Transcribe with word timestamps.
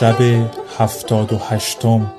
شب 0.00 0.20
هفتاد 0.78 1.32
و 1.32 1.38
هشتم. 1.38 2.14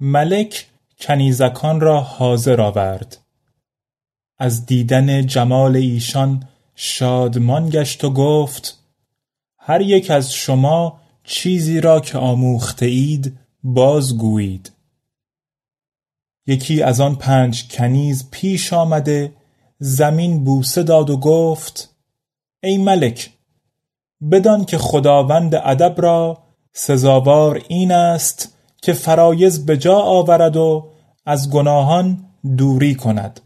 ملک 0.00 0.66
کنیزکان 1.00 1.80
را 1.80 2.00
حاضر 2.00 2.60
آورد. 2.60 3.18
از 4.38 4.66
دیدن 4.66 5.26
جمال 5.26 5.76
ایشان 5.76 6.48
شادمان 6.74 7.68
گشت 7.70 8.04
و 8.04 8.10
گفت 8.10 8.78
هر 9.58 9.80
یک 9.80 10.10
از 10.10 10.32
شما 10.32 11.00
چیزی 11.24 11.80
را 11.80 12.00
که 12.00 12.18
آموخته 12.18 12.86
اید 12.86 13.38
بازگویید 13.62 14.72
یکی 16.46 16.82
از 16.82 17.00
آن 17.00 17.14
پنج 17.14 17.68
کنیز 17.68 18.30
پیش 18.30 18.72
آمده 18.72 19.32
زمین 19.78 20.44
بوسه 20.44 20.82
داد 20.82 21.10
و 21.10 21.16
گفت 21.16 21.96
ای 22.62 22.78
ملک 22.78 23.30
بدان 24.30 24.64
که 24.64 24.78
خداوند 24.78 25.54
ادب 25.54 25.94
را 26.00 26.38
سزاوار 26.72 27.62
این 27.68 27.92
است 27.92 28.58
که 28.82 28.92
فرایض 28.92 29.64
به 29.64 29.76
جا 29.76 29.96
آورد 29.96 30.56
و 30.56 30.88
از 31.26 31.50
گناهان 31.50 32.24
دوری 32.58 32.94
کند. 32.94 33.40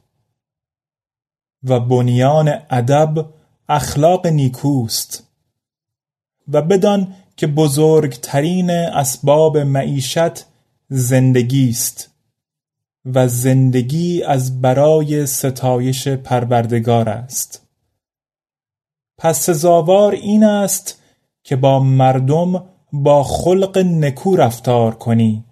و 1.65 1.81
بنیان 1.81 2.53
ادب 2.71 3.27
اخلاق 3.69 4.27
نیکوست. 4.27 5.23
و 6.49 6.63
بدان 6.63 7.15
که 7.37 7.47
بزرگترین 7.47 8.71
اسباب 8.71 9.59
معیشت 9.59 10.45
زندگی 10.89 11.71
است 11.71 12.11
و 13.05 13.29
زندگی 13.29 14.23
از 14.23 14.61
برای 14.61 15.27
ستایش 15.27 16.09
پروردگار 16.09 17.09
است. 17.09 17.66
پس 19.19 19.41
سزاوار 19.41 20.13
این 20.13 20.45
است 20.45 21.03
که 21.45 21.57
با 21.57 21.81
مردم 21.81 22.65
با 22.93 23.23
خلق 23.23 23.79
نکو 23.79 24.37
رفتار 24.37 24.95
کنی 24.95 25.45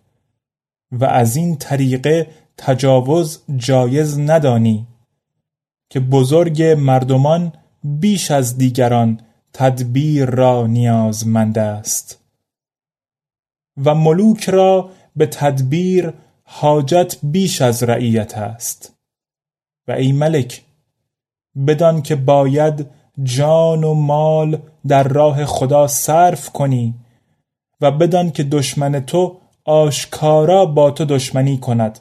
و 0.92 1.04
از 1.04 1.36
این 1.36 1.56
طریقه 1.56 2.30
تجاوز 2.56 3.42
جایز 3.56 4.18
ندانی 4.18 4.86
که 5.90 6.00
بزرگ 6.00 6.62
مردمان 6.62 7.52
بیش 7.84 8.30
از 8.30 8.58
دیگران 8.58 9.20
تدبیر 9.52 10.30
را 10.30 10.66
نیازمند 10.66 11.58
است 11.58 12.24
و 13.84 13.94
ملوک 13.94 14.48
را 14.48 14.90
به 15.16 15.26
تدبیر 15.26 16.12
حاجت 16.42 17.16
بیش 17.22 17.62
از 17.62 17.82
رعیت 17.82 18.38
است 18.38 18.96
و 19.88 19.92
ای 19.92 20.12
ملک 20.12 20.64
بدان 21.66 22.02
که 22.02 22.16
باید 22.16 22.86
جان 23.22 23.84
و 23.84 23.94
مال 23.94 24.62
در 24.86 25.02
راه 25.02 25.44
خدا 25.44 25.86
صرف 25.86 26.50
کنی 26.50 26.94
و 27.80 27.90
بدان 27.90 28.30
که 28.30 28.44
دشمن 28.44 29.00
تو 29.00 29.36
آشکارا 29.64 30.66
با 30.66 30.90
تو 30.90 31.04
دشمنی 31.04 31.58
کند 31.58 32.00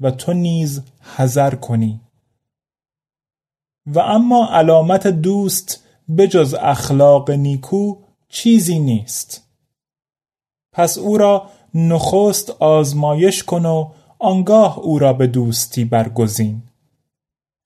و 0.00 0.10
تو 0.10 0.32
نیز 0.32 0.82
حذر 1.16 1.54
کنی. 1.54 2.00
و 3.86 3.98
اما 3.98 4.48
علامت 4.50 5.06
دوست 5.06 5.84
بجز 6.16 6.54
اخلاق 6.54 7.30
نیکو 7.30 7.96
چیزی 8.28 8.78
نیست. 8.78 9.48
پس 10.72 10.98
او 10.98 11.18
را 11.18 11.50
نخست 11.74 12.50
آزمایش 12.50 13.44
کن 13.44 13.66
و 13.66 13.90
آنگاه 14.18 14.78
او 14.78 14.98
را 14.98 15.12
به 15.12 15.26
دوستی 15.26 15.84
برگزین. 15.84 16.62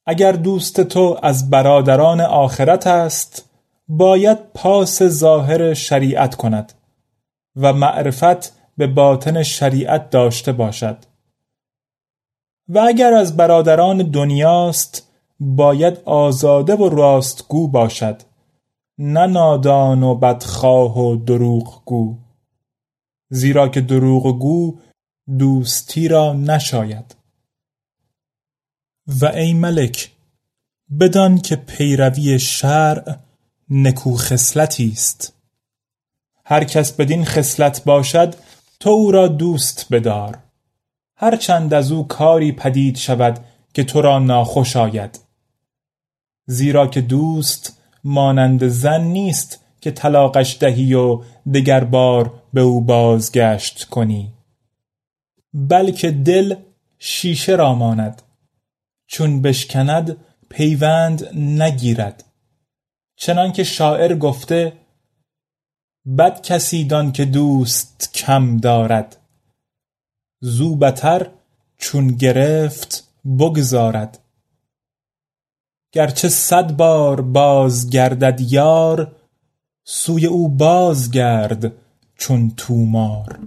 اگر 0.06 0.32
دوست 0.32 0.80
تو 0.80 1.18
از 1.22 1.50
برادران 1.50 2.20
آخرت 2.20 2.86
است 2.86 3.50
باید 3.88 4.38
پاس 4.54 5.02
ظاهر 5.02 5.74
شریعت 5.74 6.34
کند 6.34 6.72
و 7.56 7.72
معرفت 7.72 8.52
به 8.76 8.86
باطن 8.86 9.42
شریعت 9.42 10.10
داشته 10.10 10.52
باشد. 10.52 10.98
و 12.68 12.78
اگر 12.78 13.12
از 13.12 13.36
برادران 13.36 13.98
دنیاست 14.10 15.10
باید 15.40 15.98
آزاده 16.04 16.76
و 16.76 16.88
راستگو 16.88 17.68
باشد 17.68 18.22
نه 18.98 19.26
نادان 19.26 20.02
و 20.02 20.14
بدخواه 20.14 20.98
و 20.98 21.16
دروغگو. 21.16 22.18
زیرا 23.30 23.68
که 23.68 23.80
دروغگو 23.80 24.78
دوستی 25.38 26.08
را 26.08 26.32
نشاید. 26.32 27.23
و 29.06 29.26
ای 29.26 29.52
ملک 29.52 30.10
بدان 31.00 31.38
که 31.38 31.56
پیروی 31.56 32.38
شرع 32.38 33.16
نکو 33.70 34.16
خصلتی 34.16 34.90
است. 34.92 35.32
هر 36.44 36.64
کس 36.64 36.92
بدین 36.92 37.24
خصلت 37.24 37.84
باشد 37.84 38.34
تو 38.80 38.90
او 38.90 39.10
را 39.10 39.28
دوست 39.28 39.86
بدار. 39.90 40.38
هرچند 41.16 41.74
از 41.74 41.92
او 41.92 42.08
کاری 42.08 42.52
پدید 42.52 42.96
شود 42.96 43.38
که 43.74 43.84
تو 43.84 44.02
را 44.02 44.18
ناخوش 44.18 44.76
آید. 44.76 45.20
زیرا 46.46 46.86
که 46.86 47.00
دوست 47.00 47.78
مانند 48.04 48.68
زن 48.68 49.00
نیست 49.00 49.60
که 49.80 49.90
طلاقش 49.90 50.56
دهی 50.60 50.94
و 50.94 51.22
دگر 51.54 51.84
بار 51.84 52.42
به 52.52 52.60
او 52.60 52.80
بازگشت 52.80 53.84
کنی. 53.84 54.32
بلکه 55.54 56.10
دل 56.10 56.54
شیشه 56.98 57.52
را 57.54 57.74
ماند. 57.74 58.22
چون 59.14 59.42
بشکند 59.42 60.16
پیوند 60.48 61.38
نگیرد. 61.38 62.24
چنان 63.16 63.52
که 63.52 63.64
شاعر 63.64 64.14
گفته 64.14 64.72
بد 66.18 66.42
کسی 66.42 66.84
دان 66.84 67.12
که 67.12 67.24
دوست 67.24 68.10
کم 68.14 68.56
دارد. 68.56 69.16
زو 70.40 70.76
بتر 70.76 71.30
چون 71.78 72.08
گرفت 72.08 73.08
بگذارد. 73.38 74.18
گرچه 75.92 76.28
صد 76.28 76.72
بار 76.72 77.20
باز 77.20 77.90
گردد 77.90 78.40
یار 78.40 79.16
سوی 79.84 80.26
او 80.26 80.48
بازگرد 80.48 81.72
چون 82.18 82.50
تومار. 82.56 83.38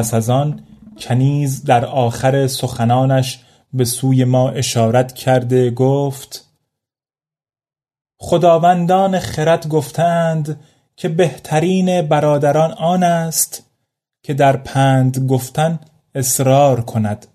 پس 0.00 0.14
از 0.14 0.30
آن 0.30 0.62
کنیز 0.98 1.64
در 1.64 1.84
آخر 1.84 2.46
سخنانش 2.46 3.44
به 3.72 3.84
سوی 3.84 4.24
ما 4.24 4.50
اشارت 4.50 5.12
کرده 5.12 5.70
گفت 5.70 6.48
خداوندان 8.20 9.18
خرد 9.18 9.68
گفتند 9.68 10.60
که 10.96 11.08
بهترین 11.08 12.02
برادران 12.02 12.72
آن 12.72 13.02
است 13.02 13.70
که 14.22 14.34
در 14.34 14.56
پند 14.56 15.26
گفتن 15.28 15.80
اصرار 16.14 16.80
کند 16.80 17.26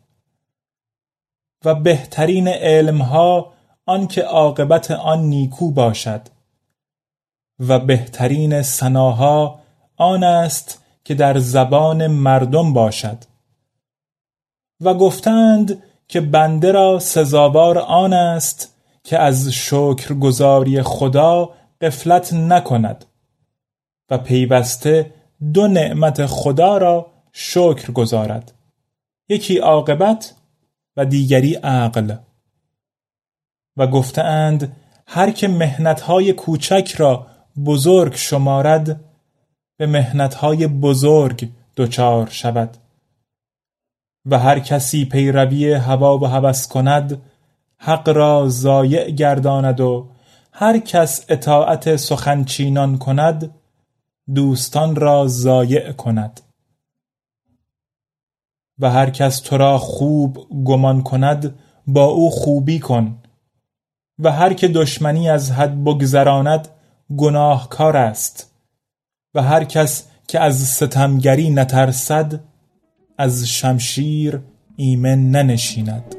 و 1.66 1.76
بهترین 1.76 2.48
علمها 2.48 3.54
آن 3.86 4.08
که 4.08 4.22
عاقبت 4.22 4.92
آن 4.92 5.20
نیکو 5.20 5.72
باشد 5.72 6.22
و 7.60 7.80
بهترین 7.80 8.62
سناها 8.62 9.60
آن 9.98 10.24
است 10.24 10.85
که 11.06 11.16
در 11.16 11.40
زبان 11.40 12.08
مردم 12.08 12.74
باشد. 12.74 13.18
و 14.82 14.94
گفتند 14.94 15.84
که 16.08 16.22
بنده 16.22 16.72
را 16.72 17.00
سزاوار 17.00 17.78
آن 17.78 18.14
است 18.14 18.76
که 19.04 19.20
از 19.20 19.50
شکرگزاری 19.50 20.82
خدا 20.82 21.50
قفلت 21.82 22.34
نکند 22.34 23.06
و 24.10 24.18
پیوسته 24.18 25.14
دو 25.54 25.68
نعمت 25.68 26.26
خدا 26.26 26.78
را 26.78 27.12
شکر 27.32 27.92
گذارد 27.92 28.52
یکی 29.30 29.58
عاقبت 29.58 30.34
و 30.98 31.06
دیگری 31.06 31.54
عقل. 31.54 32.16
و 33.78 33.88
گفتند 33.88 34.76
هر 35.08 35.32
که 35.32 35.48
مهنتهای 35.48 36.34
کوچک 36.34 36.96
را 36.98 37.28
بزرگ 37.66 38.16
شمارد 38.16 39.05
به 39.78 39.88
مهنتهای 39.88 40.68
بزرگ 40.68 41.50
دچار 41.78 42.30
شود. 42.30 42.78
و 44.26 44.40
هر 44.40 44.60
کسی 44.60 45.06
پیروی 45.06 45.74
هوا 45.74 46.18
و 46.18 46.26
هوس 46.26 46.68
کند 46.68 47.22
حق 47.78 48.10
را 48.10 48.46
ضایع 48.50 49.12
گرداند 49.12 49.82
و 49.82 50.08
هر 50.52 50.80
کس 50.80 51.26
اطاعت 51.30 51.96
سخنچینان 51.96 52.98
کند 52.98 53.56
دوستان 54.36 54.96
را 54.96 55.28
ضایع 55.28 55.92
کند. 55.92 56.42
و 58.80 58.92
هر 58.92 59.10
کس 59.10 59.40
تو 59.40 59.58
را 59.58 59.78
خوب 59.78 60.48
گمان 60.66 61.04
کند 61.04 61.60
با 61.88 62.06
او 62.06 62.32
خوبی 62.32 62.80
کن. 62.80 63.18
و 64.20 64.32
هر 64.32 64.54
که 64.54 64.68
دشمنی 64.68 65.30
از 65.30 65.52
حد 65.52 65.84
بگذراند 65.84 66.68
گناهکار 67.18 67.98
است. 67.98 68.55
و 69.36 69.42
هر 69.42 69.64
کس 69.64 70.04
که 70.28 70.40
از 70.40 70.68
ستمگری 70.68 71.50
نترسد 71.50 72.40
از 73.18 73.48
شمشیر 73.48 74.40
ایمن 74.76 75.32
ننشیند. 75.32 76.16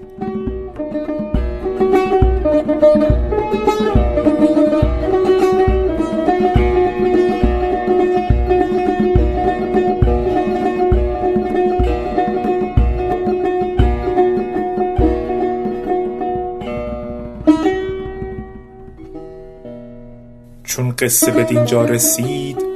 چون 20.65 20.93
قصه 20.99 21.31
به 21.31 21.45
دینجا 21.45 21.85
رسید 21.85 22.76